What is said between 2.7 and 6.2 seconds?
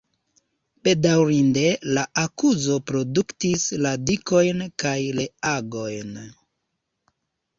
produktis radikojn kaj reagojn.